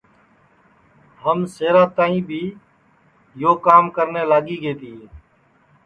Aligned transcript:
ہم 1.23 1.37
شہرا 1.55 1.83
تک 1.97 2.13
بھی 2.27 2.43
یو 3.41 3.53
کام 3.65 3.85
کرنے 3.95 4.23
لاگی 4.31 4.57
گے 4.63 4.73
تیے 4.79 5.05